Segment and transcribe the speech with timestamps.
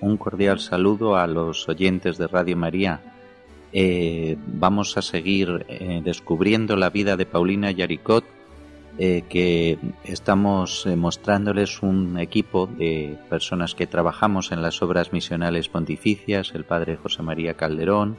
[0.00, 3.00] Un cordial saludo a los oyentes de Radio María.
[3.72, 8.24] Eh, vamos a seguir eh, descubriendo la vida de Paulina Yaricot,
[8.98, 16.50] eh, que estamos mostrándoles un equipo de personas que trabajamos en las obras misionales pontificias,
[16.54, 18.16] el padre José María Calderón,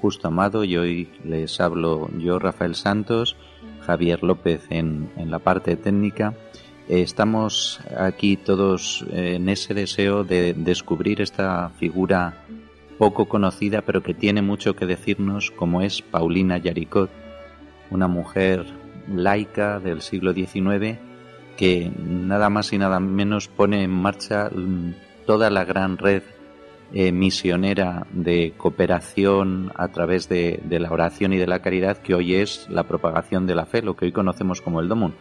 [0.00, 3.34] Justo Amado, y hoy les hablo yo, Rafael Santos,
[3.80, 6.34] Javier López en la parte técnica
[6.90, 12.42] Estamos aquí todos en ese deseo de descubrir esta figura
[12.98, 17.08] poco conocida pero que tiene mucho que decirnos como es Paulina Yaricot,
[17.92, 18.66] una mujer
[19.08, 20.98] laica del siglo XIX
[21.56, 24.50] que nada más y nada menos pone en marcha
[25.26, 26.24] toda la gran red
[26.92, 32.16] eh, misionera de cooperación a través de, de, la oración y de la caridad que
[32.16, 35.14] hoy es la propagación de la fe, lo que hoy conocemos como el Domun,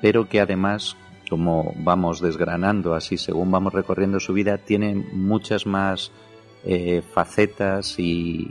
[0.00, 0.96] pero que además
[1.32, 6.12] como vamos desgranando así según vamos recorriendo su vida, tiene muchas más
[6.62, 8.50] eh, facetas y,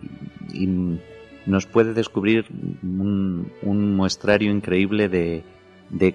[1.45, 2.45] nos puede descubrir
[2.81, 5.43] un, muestrario increíble de,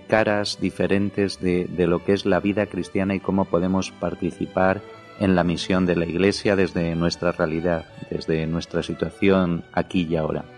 [0.08, 4.83] caras diferentes de, de, lo que es la vida cristiana y cómo podemos participar
[5.20, 10.55] en la misión de la Iglesia desde nuestra realidad, desde nuestra situación aquí y ahora.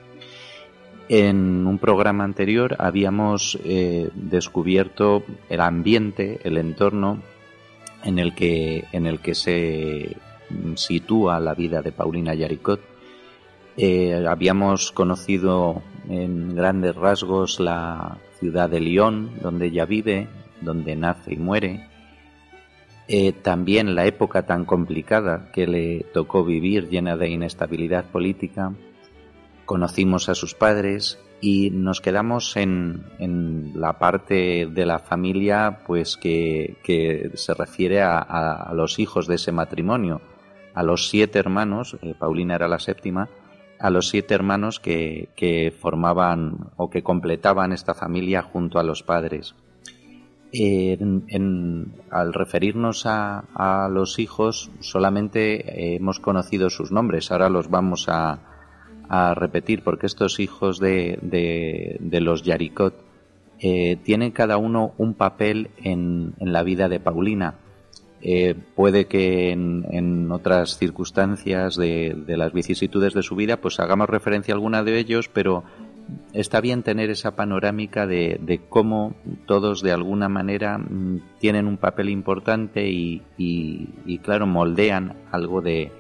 [1.09, 7.23] En un programa anterior habíamos eh, descubierto el ambiente, el entorno
[8.05, 10.17] en el que, en el que se
[10.75, 12.81] sitúa la vida de Paulina Yaricot.
[13.79, 20.29] Eh, habíamos conocido en grandes rasgos la ciudad de Lyon, donde ella vive,
[20.61, 21.89] donde nace y muere.
[23.09, 28.75] Eh, también la época tan complicada que le tocó vivir, llena de inestabilidad política
[29.69, 36.17] conocimos a sus padres y nos quedamos en, en la parte de la familia pues
[36.17, 40.23] que, que se refiere a, los hijos de ese matrimonio,
[40.73, 43.29] a los siete hermanos, eh, Paulina era la séptima,
[43.79, 49.03] a los siete hermanos que, que, formaban o que completaban esta familia junto a los
[49.03, 49.55] padres.
[50.51, 58.09] En, al referirnos a, a, los hijos solamente hemos conocido sus nombres, ahora los vamos
[58.09, 58.57] a,
[59.09, 62.95] a repetir, porque estos hijos de, de, los Yaricot
[63.61, 67.55] eh, tienen cada uno un papel en, en la vida de Paulina.
[68.21, 74.11] Eh, puede que en, otras circunstancias de, de, las vicisitudes de su vida, pues hagamos
[74.11, 75.63] referencia a alguna de ellos, pero
[76.33, 79.15] está bien tener esa panorámica de, de cómo
[79.47, 85.93] todos de alguna manera mm, tienen un papel importante y, y claro, moldean algo de,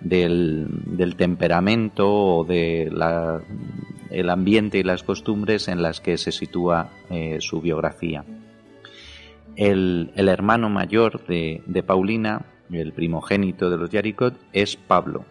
[0.00, 2.90] del, temperamento o de
[4.10, 8.24] el ambiente y las costumbres en las que se sitúa eh, su biografía.
[9.56, 15.24] El, hermano mayor de, Paulina, el primogénito de los Yaricot, es Pablo.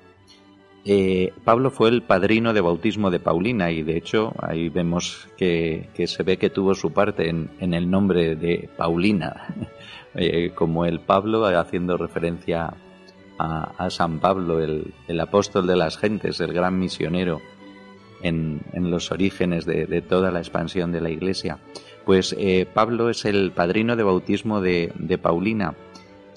[0.86, 5.88] Eh, Pablo fue el padrino de bautismo de Paulina y de hecho ahí vemos que,
[6.06, 9.48] se ve que tuvo su parte en, el nombre de Paulina,
[10.16, 12.74] eh, como el Pablo haciendo referencia
[13.38, 17.42] a, San Pablo, el, apóstol de las gentes, el gran misionero
[18.22, 21.60] en, los orígenes de, toda la expansión de la Iglesia.
[22.06, 25.76] Pues eh, Pablo es el padrino de bautismo de, Paulina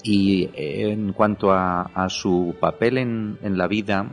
[0.03, 4.07] y eh, en cuanto a, su papel en, la vida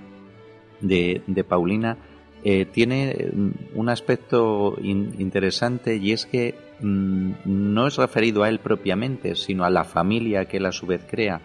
[0.80, 1.98] de, Paulina,
[2.42, 3.30] eh, tiene
[3.74, 9.70] un aspecto interesante y es que mm, no es referido a él propiamente, sino a
[9.70, 11.40] la familia que él a su vez crea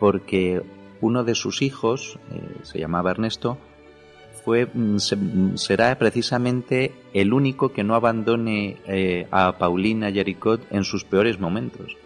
[0.00, 0.62] porque
[1.00, 3.58] uno de sus hijos, eh, se llamaba Ernesto,
[4.44, 10.82] fue, mm, mm, será precisamente el único que no abandone eh, a Paulina Yaricot en
[10.84, 11.96] sus peores momentos.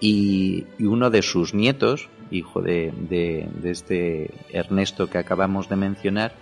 [0.00, 6.32] Y, uno de sus nietos, hijo de, de, este Ernesto que acabamos de mencionar,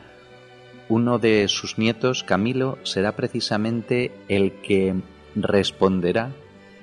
[0.88, 4.94] uno de sus nietos, Camilo, será precisamente el que
[5.34, 6.30] responderá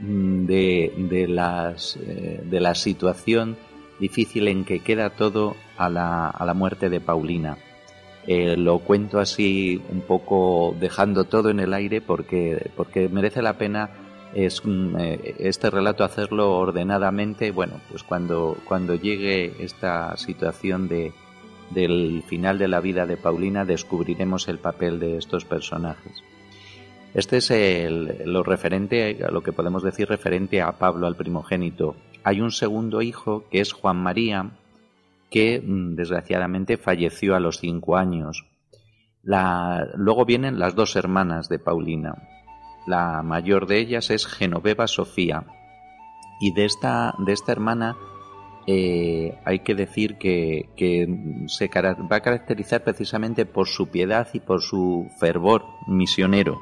[0.01, 3.55] mm, de, de, las, eh, de la situación
[3.99, 7.57] difícil en que queda todo a la, a la muerte de Paulina.
[8.25, 13.57] Eh, lo cuento así un poco dejando todo en el aire porque, porque merece la
[13.57, 13.89] pena
[14.33, 21.11] es eh, este relato hacerlo ordenadamente, bueno, pues cuando, cuando llegue esta situación de,
[21.71, 26.23] del final de la vida de Paulina descubriremos el papel de estos personajes.
[27.13, 31.95] Este es el, lo referente, lo que podemos decir referente a Pablo, al primogénito.
[32.23, 34.51] Hay un segundo hijo que es Juan María,
[35.29, 38.45] que mm, desgraciadamente falleció a los cinco años.
[39.23, 42.15] luego vienen las dos hermanas de Paulina.
[42.85, 45.45] La mayor de ellas es Genoveva Sofía.
[46.39, 47.95] Y de esta, de esta hermana
[48.65, 50.69] eh, hay que decir que,
[51.47, 56.59] se va a caracterizar precisamente por su piedad y por su fervor misionero.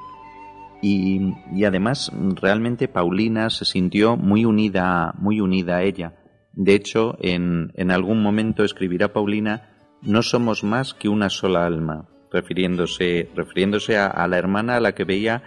[0.82, 1.34] Y,
[1.64, 2.12] además
[2.42, 6.16] realmente Paulina se sintió muy unida, muy unida a ella.
[6.54, 9.70] De hecho, en, en algún momento escribirá Paulina,
[10.02, 15.04] no somos más que una sola alma, refiriéndose, refiriéndose a la hermana a la que
[15.04, 15.44] veía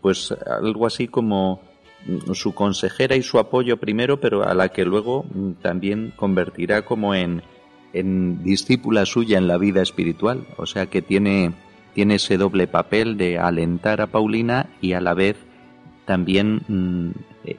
[0.00, 1.60] pues algo así como
[2.06, 6.82] mm, su consejera y su apoyo primero, pero a la que luego mm, también convertirá
[6.82, 7.42] como en,
[7.92, 10.46] en discípula suya en la vida espiritual.
[10.56, 11.54] O sea que tiene,
[11.96, 15.38] tiene ese doble papel de alentar a Paulina y a la vez
[16.04, 17.12] también mm,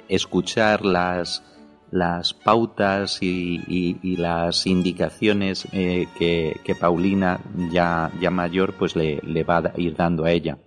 [0.10, 1.44] escuchar las,
[1.90, 7.40] las pautas y, las indicaciones eh, que, que, Paulina
[7.72, 10.60] ya, ya mayor pues le, le va a ir dando a ella.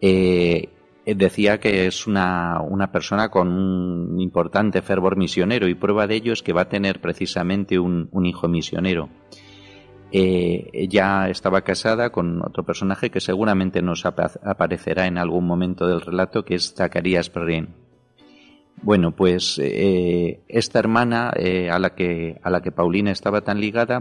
[0.00, 0.68] Eh,
[1.06, 6.32] decía que es una, una, persona con un importante fervor misionero y prueba de ello
[6.32, 9.10] es que va a tener precisamente un, hijo misionero.
[10.12, 16.00] Eh, ella estaba casada con otro personaje que seguramente nos aparecerá en algún momento del
[16.00, 17.68] relato, que es Zacarías Perrin.
[18.82, 24.00] Bueno, pues eh, esta hermana a, la que, a la que Paulina estaba tan ligada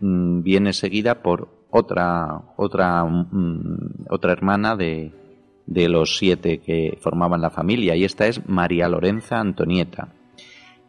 [0.00, 5.12] mm, viene seguida por otra, otra, mm, otra hermana de,
[5.66, 10.14] de los siete que formaban la familia, y esta es María Lorenza Antonieta.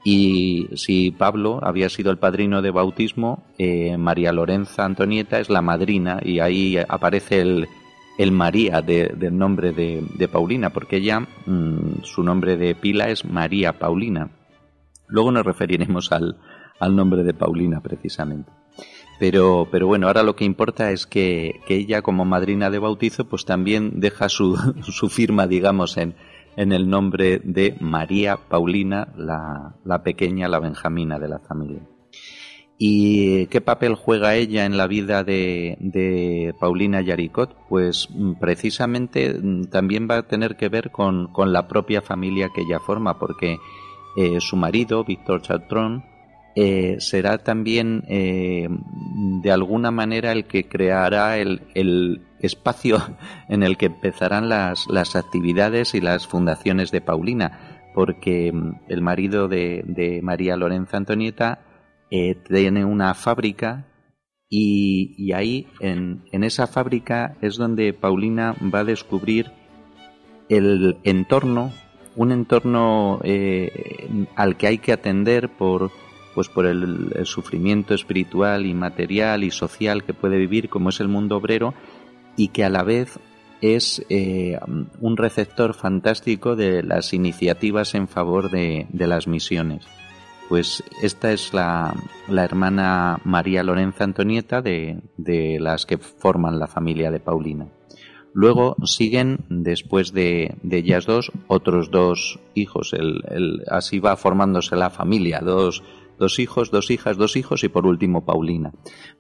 [0.03, 5.61] Y si Pablo había sido el padrino de bautismo, eh, María Lorenza Antonieta es la
[5.61, 7.67] madrina, y ahí aparece el,
[8.17, 13.79] el María del nombre de, Paulina, porque ella, mm, su nombre de pila es María
[13.79, 14.29] Paulina.
[15.07, 16.37] Luego nos referiremos al,
[16.79, 18.51] al nombre de Paulina precisamente.
[19.19, 23.45] Pero, pero bueno, ahora lo que importa es que, ella como madrina de bautizo pues
[23.45, 26.15] también deja su, su firma, digamos, en,
[26.55, 31.81] en el nombre de María Paulina, la, la pequeña, la benjamina de la familia.
[32.77, 37.55] ¿Y qué papel juega ella en la vida de, de Paulina Yaricot?
[37.69, 42.49] Pues mm, precisamente mm, también va a tener que ver con, con la propia familia
[42.53, 43.57] que ella forma, porque
[44.17, 46.03] eh, su marido, Víctor Chatron,
[46.55, 48.67] eh, será también eh,
[49.41, 52.97] de alguna manera el que creará el, espacio
[53.49, 59.01] en el que empezarán las, las, actividades y las fundaciones de Paulina, porque mm, el
[59.01, 61.65] marido de, María Lorenza Antonieta
[62.11, 63.87] eh, tiene una fábrica
[64.49, 69.51] y, ahí en, en, esa fábrica es donde Paulina va a descubrir
[70.47, 71.71] el entorno,
[72.15, 73.19] un entorno
[74.35, 75.89] al que hay que atender por
[76.33, 81.07] pues por el, sufrimiento espiritual y material y social que puede vivir como es el
[81.07, 81.73] mundo obrero
[82.35, 83.19] y que a la vez
[83.63, 84.59] es eh,
[84.99, 89.85] un receptor fantástico de las iniciativas en favor de, las misiones.
[90.49, 91.95] Pues esta es la,
[92.27, 95.01] hermana María Lorenza Antonieta de,
[95.61, 97.69] las que forman la familia de Paulina.
[98.33, 102.93] Luego siguen, después de, ellas dos, otros dos hijos.
[103.69, 105.83] así va formándose la familia, dos,
[106.17, 108.71] dos hijos, dos hijas, dos hijos y por último Paulina.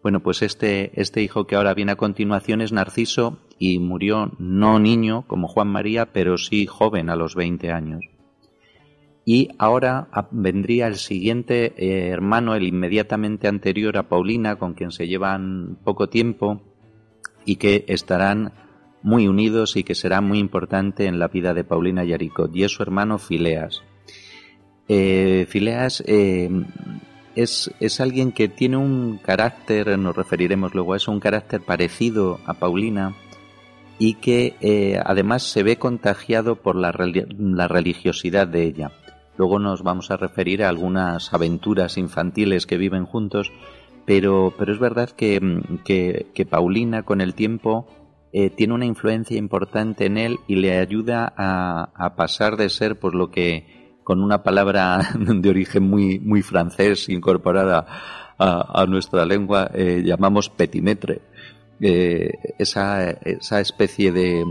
[0.01, 4.79] Bueno, pues este, este hijo que ahora viene a continuación es Narciso y murió no
[4.79, 8.05] niño como Juan María, pero sí joven a los 20 años.
[9.25, 15.07] Y ahora vendría el siguiente eh, hermano, el inmediatamente anterior a Paulina, con quien se
[15.07, 16.61] llevan poco tiempo
[17.45, 18.53] y que estarán
[19.01, 22.71] muy unidos y que será muy importante en la vida de Paulina Yaricot, y es
[22.71, 23.83] su hermano Fileas.
[24.87, 26.49] Eh, Fileas eh,
[27.35, 32.39] es, es, alguien que tiene un carácter, nos referiremos luego a eso, un carácter parecido
[32.45, 33.15] a Paulina
[33.97, 38.91] y que eh, además se ve contagiado por la, la, religiosidad de ella.
[39.37, 43.51] Luego nos vamos a referir a algunas aventuras infantiles que viven juntos,
[44.05, 45.39] pero, pero es verdad que,
[45.85, 47.87] que, Paulina con el tiempo
[48.33, 52.99] eh, tiene una influencia importante en él y le ayuda a, a pasar de ser
[52.99, 57.85] por lo que con una palabra de origen muy, muy francés incorporada
[58.37, 61.21] a, nuestra lengua, eh, llamamos petimetre.
[61.79, 64.43] eh, esa, esa, especie de,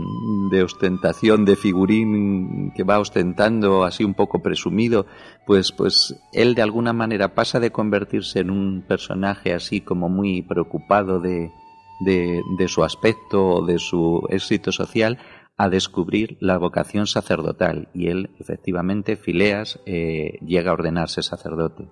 [0.63, 5.05] ostentación de figurín que va ostentando así un poco presumido,
[5.45, 10.41] pues, pues él de alguna manera pasa de convertirse en un personaje así como muy
[10.41, 11.51] preocupado de,
[12.01, 15.17] de, de su aspecto o de su éxito social
[15.57, 21.89] a descubrir la vocación sacerdotal y él efectivamente, Fileas, eh, llega a ordenarse sacerdote.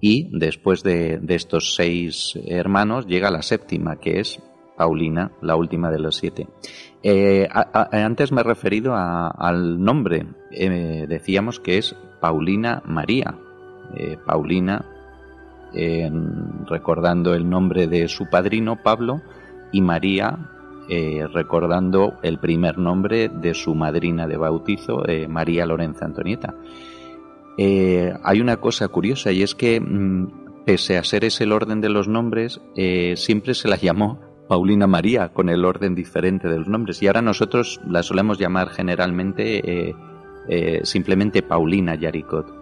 [0.00, 4.40] Y después de, estos seis hermanos llega la séptima, que es
[4.76, 6.46] Paulina, la última de los siete.
[7.02, 10.26] Eh, antes me he referido al nombre.
[10.52, 13.36] Eh, decíamos que es Paulina María.
[14.26, 14.84] Paulina,
[16.68, 19.22] recordando el nombre de su padrino Pablo,
[19.72, 20.38] y María,
[20.90, 26.54] eh, recordando el primer nombre de su madrina de bautizo, eh, María Lorenza Antonieta.
[27.58, 31.82] Eh, hay una cosa curiosa y es que, mm, pese a ser ese el orden
[31.82, 32.60] de los nombres,
[33.16, 37.22] siempre se la llamó Paulina María con el orden diferente de los nombres y ahora
[37.22, 39.94] nosotros la solemos llamar generalmente
[40.82, 42.54] simplemente Paulina Yaricot.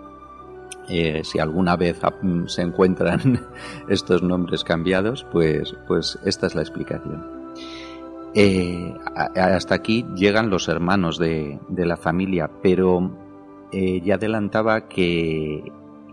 [1.22, 2.00] si alguna vez
[2.46, 3.40] se encuentran
[3.88, 7.35] estos nombres cambiados, pues, pues esta es la explicación.
[8.38, 8.92] Eh,
[9.34, 13.10] hasta aquí llegan los hermanos de, la familia, pero
[13.72, 15.64] eh, ya adelantaba que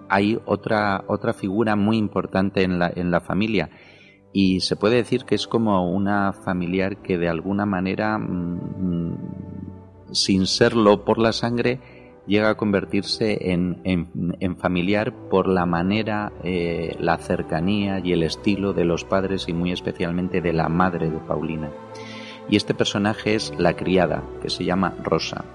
[0.07, 3.69] hay otra, otra figura muy importante en la, en la familia.
[4.31, 10.47] Y se puede decir que es como una familiar que de alguna manera, mm, sin
[10.47, 11.81] serlo por la sangre,
[12.25, 18.85] llega a convertirse en, familiar por la manera, eh, la cercanía y el estilo de
[18.85, 21.69] los padres y muy especialmente de la madre de Paulina
[22.49, 25.45] y este personaje es la criada, que se llama Rosa.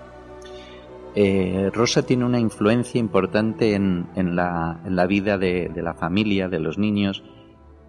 [1.14, 7.25] Eh, Rosa tiene una influencia importante en, la, vida de, la familia, de los niños,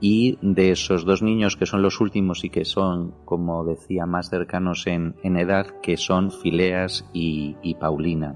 [0.02, 4.30] y de esos dos niños que son los últimos y que son, como decía, más
[4.30, 8.36] cercanos en, edad, que son Fileas y, Paulina.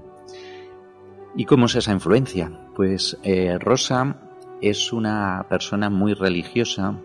[1.34, 2.52] ¿Y cómo es esa influencia?
[2.76, 4.16] Pues eh, Rosa
[4.60, 7.00] es una persona muy religiosa,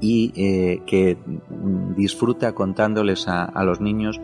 [0.00, 1.16] y eh, que
[1.96, 4.20] disfruta contándoles a, los niños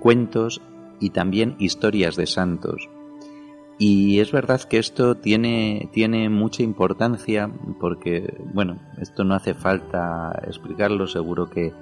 [0.00, 0.60] cuentos
[1.00, 2.88] y también historias de santos.
[3.80, 10.40] Y es verdad que esto tiene, tiene mucha importancia porque, bueno, esto no hace falta
[10.46, 11.72] explicarlo, seguro que,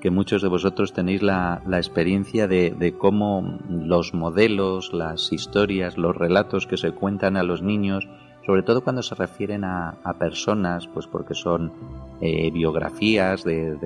[0.00, 5.96] que muchos de vosotros tenéis la, la experiencia de, de, cómo los modelos, las historias,
[5.96, 8.08] los relatos que se cuentan a los niños
[8.46, 11.72] sobre todo cuando se refieren a, personas, pues porque son
[12.20, 13.76] eh, biografías de,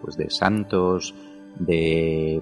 [0.00, 1.12] pues de santos,
[1.58, 2.40] de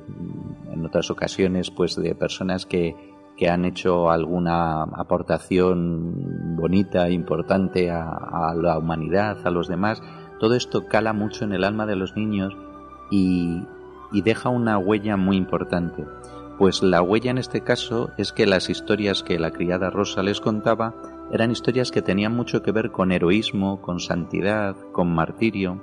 [0.70, 2.94] en otras ocasiones pues de personas que,
[3.38, 10.02] que han hecho alguna aportación bonita, importante a, la humanidad, a los demás.
[10.38, 12.54] Todo esto cala mucho en el alma de los niños
[13.10, 13.62] y,
[14.12, 16.04] y deja una huella muy importante.
[16.58, 20.40] Pues la huella en este caso es que las historias que la criada Rosa les
[20.40, 25.82] contaba eran historias que tenían mucho que ver con heroísmo, con santidad, con martirio.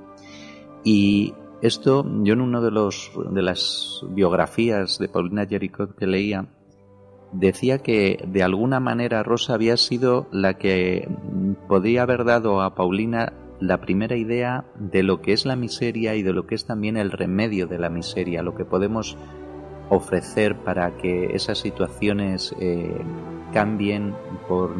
[0.83, 6.47] Y esto, yo en uno de los de las biografías de Paulina Jericot que leía,
[7.31, 11.07] decía que de alguna manera Rosa había sido la que
[11.67, 16.23] podía haber dado a Paulina la primera idea de lo que es la miseria y
[16.23, 19.17] de lo que es también el remedio de la miseria, lo que podemos
[19.89, 22.95] ofrecer para que esas situaciones eh,
[23.53, 24.13] cambien
[24.47, 24.75] por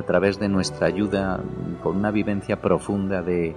[0.00, 1.42] a través de nuestra ayuda,
[1.82, 3.54] con una vivencia profunda de,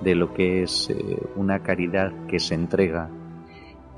[0.00, 3.10] de lo que es eh, una caridad que se entrega.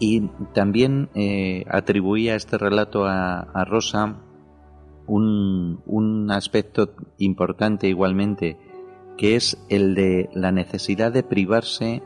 [0.00, 4.16] Y también eh, atribuía este relato a, Rosa
[5.06, 8.58] un, un, aspecto importante igualmente,
[9.16, 12.02] que es el de la necesidad de privarse,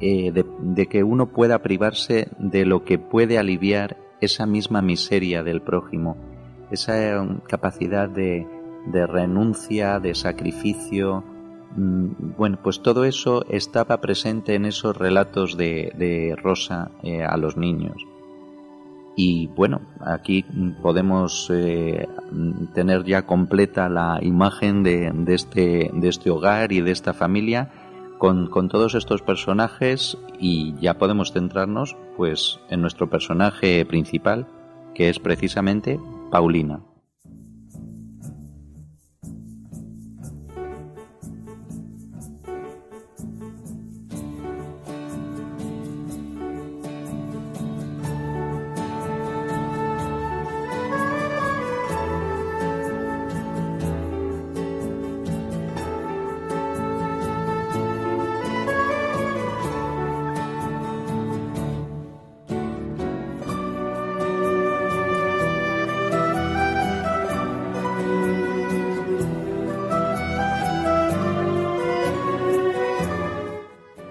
[0.00, 5.42] eh, de, de que uno pueda privarse de lo que puede aliviar esa misma miseria
[5.42, 6.16] del prójimo,
[6.70, 8.46] esa capacidad de,
[8.86, 11.24] de renuncia, de sacrificio.
[11.76, 17.56] Mm, bueno, pues todo eso estaba presente en esos relatos de, Rosa eh, a los
[17.56, 18.06] niños.
[19.20, 20.44] Y bueno, aquí
[20.80, 22.06] podemos eh,
[22.72, 27.68] tener ya completa la imagen de, este, de este hogar y de esta familia
[28.18, 34.46] con, con, todos estos personajes y ya podemos centrarnos pues en nuestro personaje principal
[34.94, 35.98] que es precisamente
[36.30, 36.80] Paulina.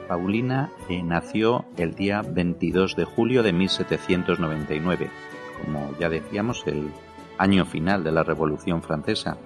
[0.07, 5.09] Paulina eh, nació el día 22 de julio de 1799,
[5.61, 6.91] como ya decíamos, el
[7.37, 9.37] año final de la Revolución Francesa.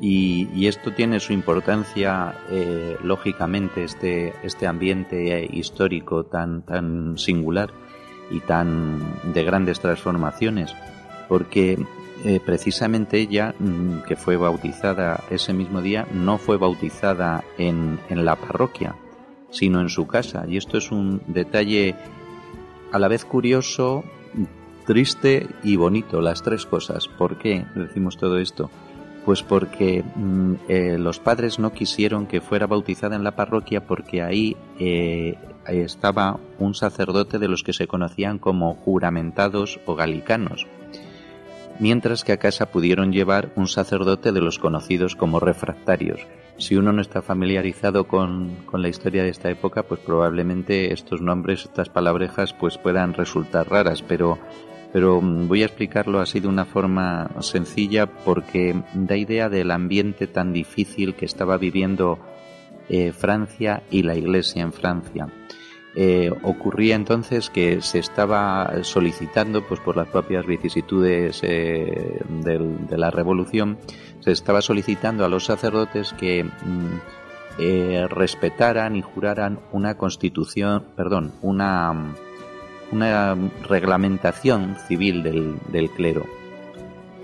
[0.00, 7.70] Y, esto tiene su importancia, eh, lógicamente, este, este ambiente histórico tan, tan singular
[8.30, 9.00] y tan
[9.32, 10.74] de grandes transformaciones,
[11.28, 11.78] porque
[12.24, 18.26] eh, precisamente ella, mm, que fue bautizada ese mismo día, no fue bautizada en, en
[18.26, 18.96] la parroquia,
[19.56, 20.44] sino en su casa.
[20.46, 21.94] Y esto es un detalle
[22.92, 24.04] a la vez curioso,
[24.84, 27.08] triste y bonito, las tres cosas.
[27.08, 28.70] ¿Por qué decimos todo esto?
[29.24, 34.22] Pues porque mm, eh, los padres no quisieron que fuera bautizada en la parroquia porque
[34.22, 35.36] ahí eh,
[35.66, 40.66] estaba un sacerdote de los que se conocían como juramentados o galicanos,
[41.80, 46.20] mientras que a casa pudieron llevar un sacerdote de los conocidos como refractarios.
[46.58, 51.20] Si uno no está familiarizado con, con la historia de esta época, pues probablemente estos
[51.20, 54.38] nombres, estas palabrejas, pues puedan resultar raras, pero
[54.92, 60.26] pero mm, voy a explicarlo así de una forma sencilla porque da idea del ambiente
[60.26, 62.18] tan difícil que estaba viviendo
[62.88, 65.28] eh, Francia y la Iglesia en Francia.
[65.96, 73.10] Eh, ocurría entonces que se estaba solicitando, pues por las propias vicisitudes eh, de la
[73.10, 73.78] Revolución,
[74.20, 82.14] se estaba solicitando a los sacerdotes que mm, respetaran y juraran una constitución, perdón, una
[82.92, 83.36] una
[83.68, 86.26] reglamentación civil del, clero.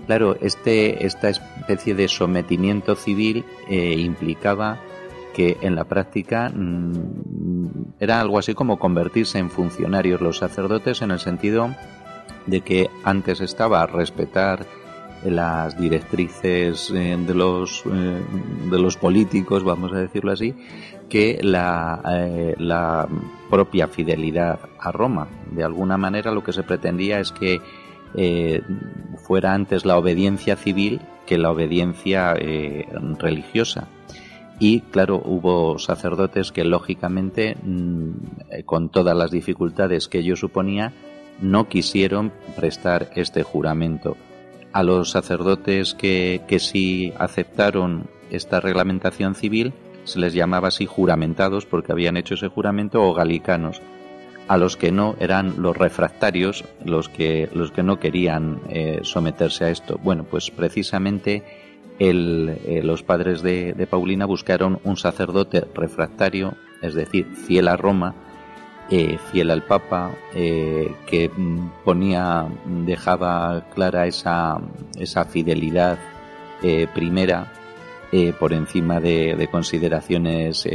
[0.07, 4.81] Claro, este, esta especie de sometimiento civil eh, implicaba
[5.33, 11.11] que en la práctica mm, era algo así como convertirse en funcionarios los sacerdotes en
[11.11, 11.75] el sentido
[12.47, 14.67] de que antes estaba a respetar
[15.25, 18.21] las directrices eh, de los eh,
[18.71, 20.55] de los políticos vamos a decirlo así
[21.09, 23.09] que eh, la
[23.51, 25.29] propia fidelidad a Roma.
[25.51, 27.61] De alguna manera lo que se pretendía es que
[29.23, 32.35] fuera antes la obediencia civil que la obediencia
[33.19, 33.89] religiosa
[34.63, 40.93] y claro hubo sacerdotes que lógicamente mm, con todas las dificultades que ello suponía
[41.41, 44.17] no quisieron prestar este juramento
[44.73, 49.73] a los sacerdotes que, que sí aceptaron esta reglamentación civil
[50.05, 53.83] se les llamaba así juramentados porque habían hecho ese juramento o galicanos.
[54.49, 59.65] A los que no eran los refractarios, los que, los que no querían eh, someterse
[59.65, 60.01] a esto.
[60.03, 61.45] Bueno, pues precisamente
[62.11, 68.15] el, eh, los padres de, Paulina buscaron un sacerdote refractario, es decir, fiel a Roma,
[68.91, 71.31] eh, fiel al Papa, eh, que
[71.85, 74.61] ponía, dejaba clara esa,
[74.99, 75.99] esa fidelidad
[76.63, 77.53] eh, primera
[78.39, 80.69] por encima de, consideraciones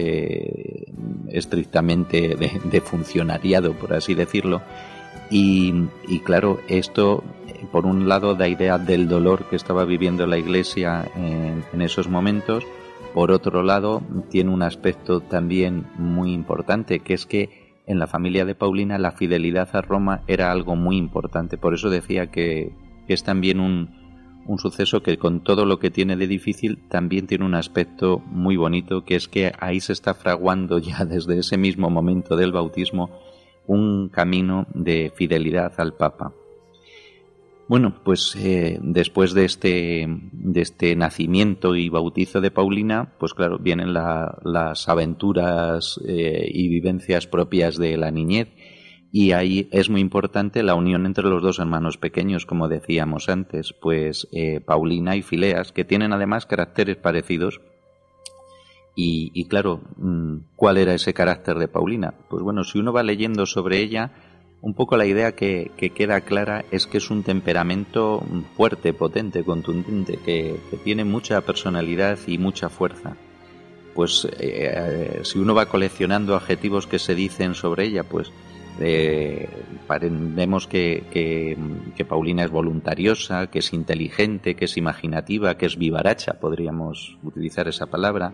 [1.28, 4.63] estrictamente de, funcionariado, por así decirlo.
[5.30, 5.72] Y,
[6.26, 7.24] claro, esto
[7.72, 12.66] por un lado da idea del dolor que estaba viviendo la Iglesia en esos momentos,
[13.14, 18.46] por otro lado tiene un aspecto también muy importante, que es que en la familia
[18.46, 21.58] de Paulina la fidelidad a Roma era algo muy importante.
[21.58, 22.74] Por eso decía que,
[23.08, 23.90] es también un,
[24.46, 28.58] un, suceso que con todo lo que tiene de difícil también tiene un aspecto muy
[28.58, 33.10] bonito, que es que ahí se está fraguando ya desde ese mismo momento del bautismo
[33.66, 36.34] un camino de fidelidad al Papa.
[37.67, 43.60] Bueno, pues eh, después de este, de este nacimiento y bautizo de Paulina, pues claro,
[43.60, 48.47] vienen las aventuras eh, y vivencias propias de la niñez
[49.12, 53.73] y ahí es muy importante la unión entre los dos hermanos pequeños, como decíamos antes,
[53.73, 57.62] pues eh, Paulina y Fileas, que tienen además caracteres parecidos.
[58.95, 62.15] Y, y claro, mm, ¿cuál era ese carácter de Paulina?
[62.30, 64.13] Pues bueno, si uno va leyendo sobre ella,
[64.62, 68.24] un poco la idea que, queda clara es que es un temperamento
[68.56, 73.15] fuerte, potente, contundente, que, tiene mucha personalidad y mucha fuerza.
[73.93, 78.32] Pues eh, si uno va coleccionando adjetivos que se dicen sobre ella, pues
[78.80, 79.50] eh,
[79.89, 81.04] vemos que,
[81.96, 87.67] que, Paulina es voluntariosa, que es inteligente, que es imaginativa, que es vivaracha, podríamos utilizar
[87.67, 88.34] esa palabra.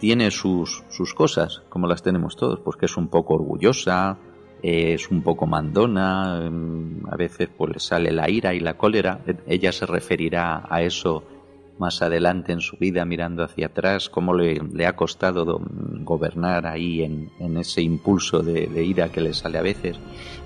[0.00, 4.18] Tiene sus, sus cosas, como las tenemos todos, pues que es un poco orgullosa,
[4.62, 9.20] es un poco mandona, em, a veces pues le sale la ira y la cólera.
[9.46, 11.24] Ella se referirá a eso
[11.78, 15.60] más adelante en su vida mirando hacia atrás, cómo le, ha costado
[16.00, 19.96] gobernar ahí en, ese impulso de, ira que le sale a veces.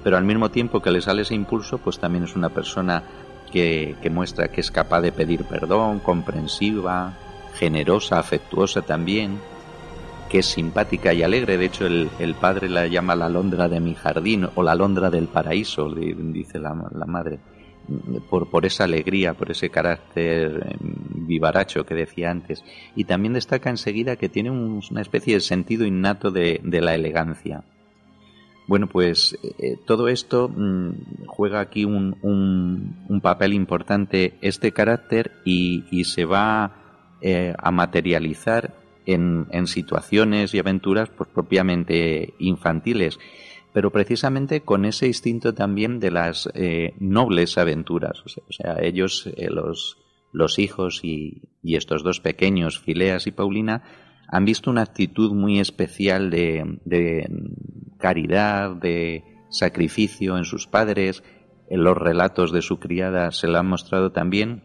[0.05, 3.03] Pero al mismo tiempo que le sale ese impulso, pues también es una persona
[3.51, 7.14] que, que muestra que es capaz de pedir perdón, comprensiva,
[7.55, 9.38] generosa, afectuosa también
[10.33, 11.59] que es simpática y alegre.
[11.59, 15.29] De hecho, el, padre la llama la alondra de mi jardín o la alondra del
[15.29, 17.38] paraíso, dice la, madre.
[18.31, 22.64] Por, por, esa alegría, por ese carácter em, vivaracho que decía antes.
[22.97, 27.64] Y también destaca enseguida que tiene una especie de sentido innato de, la elegancia.
[28.66, 35.85] Bueno, pues eh, todo esto mm, juega aquí un, un, papel importante este carácter y,
[35.90, 43.19] y se va eh, a materializar en, situaciones y aventuras pues, propiamente infantiles,
[43.73, 48.23] pero precisamente con ese instinto también de las eh, nobles aventuras.
[48.25, 49.99] O sea, ellos, eh, los,
[50.33, 53.83] los hijos y, estos dos pequeños, Fileas y Paulina,
[54.29, 57.29] han visto una actitud muy especial de, de
[57.99, 61.23] caridad, de sacrificio en sus padres,
[61.69, 64.65] en los relatos de su criada se lo han mostrado también,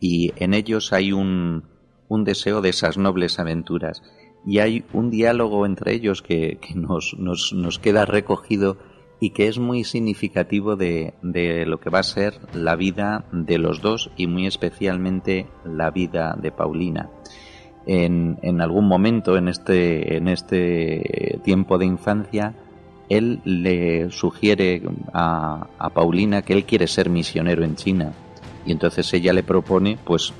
[0.00, 1.69] y en ellos hay un,
[2.10, 4.02] un deseo de esas nobles aventuras.
[4.44, 8.76] Y hay un diálogo entre ellos que, nos, nos, nos, queda recogido
[9.20, 13.58] y que es muy significativo de, de, lo que va a ser la vida de
[13.58, 17.10] los dos y muy especialmente la vida de Paulina.
[17.86, 22.54] En, en algún momento en este, en este tiempo de infancia,
[23.08, 28.12] él le sugiere a, a Paulina que él quiere ser misionero en China
[28.64, 30.32] y entonces ella le propone, pues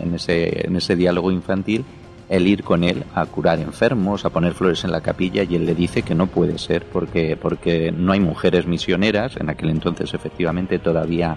[0.00, 1.84] en ese, en ese diálogo infantil,
[2.28, 5.66] el ir con él a curar enfermos, a poner flores en la capilla y él
[5.66, 10.14] le dice que no puede ser porque, porque no hay mujeres misioneras, en aquel entonces
[10.14, 11.36] efectivamente todavía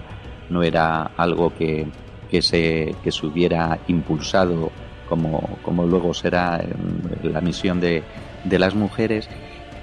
[0.50, 1.86] no era algo que,
[2.30, 4.70] que, se, que se hubiera impulsado
[5.08, 6.64] como, como luego será
[7.22, 8.04] la misión de,
[8.44, 9.28] de las mujeres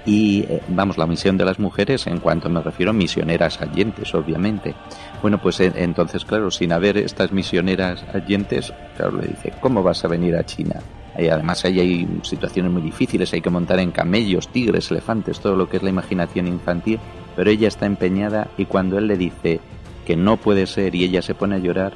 [0.04, 4.74] y eh, vamos, la misión de las mujeres en cuanto me refiero misioneras allentes, obviamente.
[5.20, 10.08] Bueno, pues entonces, claro, sin haber estas misioneras allentes, claro, le dice, ¿cómo vas a
[10.08, 10.80] venir a China?
[11.16, 15.56] Y además ahí hay situaciones muy difíciles, hay que montar en camellos, tigres, elefantes, todo
[15.56, 16.98] lo que es la imaginación infantil,
[17.36, 19.60] pero ella está empeñada y cuando él le dice
[20.06, 21.92] que no puede ser y ella se pone a llorar,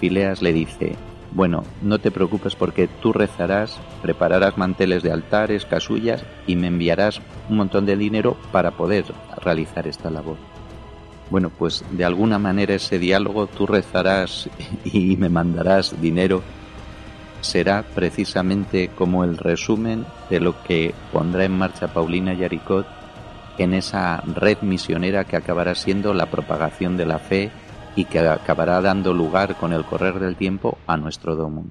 [0.00, 0.94] Fileas le dice,
[1.32, 7.20] bueno, no te preocupes porque tú rezarás, prepararás manteles de altares, casullas y me enviarás
[7.48, 9.04] un montón de dinero para poder
[9.42, 10.36] realizar esta labor.
[11.30, 14.48] Bueno, pues de alguna manera ese diálogo, tú rezarás
[14.84, 16.42] y me mandarás dinero,
[17.40, 22.86] será precisamente como el resumen de lo que pondrá en marcha Paulina Yaricot
[23.58, 27.50] en esa red misionera que acabará siendo la propagación de la fe
[27.98, 31.66] y que acabará dando lugar con el correr del tiempo a nuestro domo.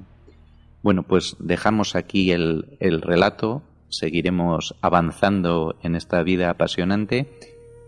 [0.83, 7.31] Bueno, pues dejamos aquí el, el relato, seguiremos avanzando en esta vida apasionante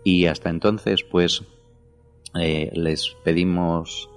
[0.04, 1.42] y hasta entonces pues
[2.34, 4.08] eh, les pedimos,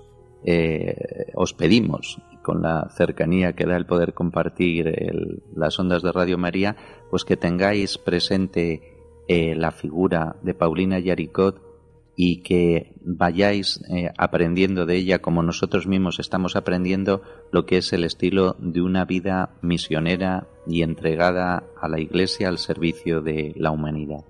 [0.45, 6.37] eh, os pedimos, con la cercanía que da el poder compartir las ondas de Radio
[6.37, 6.77] María,
[7.09, 8.81] pues que tengáis presente
[9.27, 11.72] eh, la figura de Paulina Yaricot
[12.15, 13.81] y que vayáis
[14.17, 17.21] aprendiendo de ella como nosotros mismos estamos aprendiendo
[17.51, 22.59] lo que es el estilo de una vida misionera y entregada a la Iglesia al
[22.59, 24.25] servicio de la humanidad.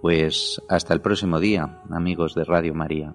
[0.00, 3.14] Pues hasta el próximo día, amigos de Radio María.